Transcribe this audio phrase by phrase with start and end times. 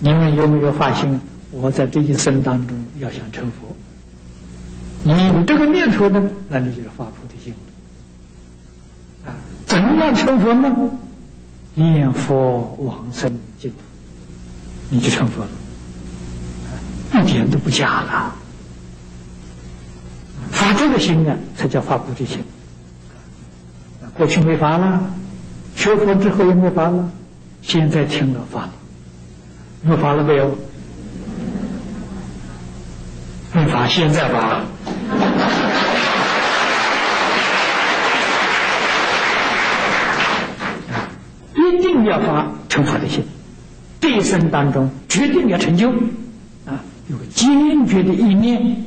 [0.00, 1.20] 你们有没有发心？
[1.52, 3.74] 我在这一生当中要想成佛，
[5.04, 7.54] 你有这个念头呢，那你就发菩提心
[9.24, 9.32] 啊。
[9.64, 10.74] 怎么样成佛呢？
[11.74, 13.76] 念佛往生净土，
[14.90, 15.48] 你就成佛了，
[17.22, 18.34] 一点都不假了。
[20.50, 22.42] 发这个心呢，才叫发菩提心。
[24.14, 25.00] 过去没发了，
[25.74, 27.10] 学佛之后也没发了，
[27.62, 28.72] 现在听了发了，
[29.84, 30.56] 不发了没有？
[33.52, 34.64] 不发，现在发了。
[41.54, 43.24] 一定要发成佛的心，
[44.00, 45.90] 这一生当中决定要成就
[46.66, 48.86] 啊，有坚决的意念。